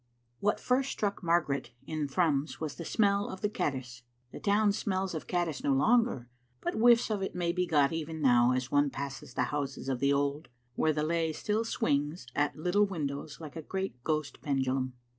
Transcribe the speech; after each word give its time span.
What 0.39 0.59
first 0.59 0.89
struck 0.91 1.21
Margaret 1.21 1.73
in 1.85 2.07
Thrums 2.07 2.59
was 2.59 2.73
the 2.73 2.85
smell 2.85 3.29
of 3.29 3.41
the 3.41 3.49
caddis. 3.49 4.01
The 4.31 4.39
town 4.39 4.71
smells 4.71 5.13
of 5.13 5.27
caddis 5.27 5.63
no 5.63 5.73
longer, 5.73 6.27
but 6.59 6.73
whiffs 6.73 7.11
of 7.11 7.21
it 7.21 7.35
may 7.35 7.51
be 7.51 7.67
got 7.67 7.93
even 7.93 8.19
now 8.19 8.51
as 8.51 8.71
one 8.71 8.89
passes 8.89 9.35
the 9.35 9.43
houses 9.53 9.89
of 9.89 9.99
the 9.99 10.11
old, 10.11 10.49
where 10.73 10.91
the 10.91 11.03
lay 11.03 11.31
still 11.33 11.63
swings 11.63 12.25
at 12.35 12.55
little 12.57 12.87
windows 12.87 13.39
like 13.39 13.55
a 13.55 13.61
great 13.61 14.03
ghost 14.03 14.41
pendulum. 14.41 14.93